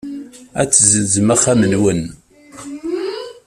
Ad 0.61 0.69
tessenzem 0.69 1.27
axxam-nwen. 1.35 2.01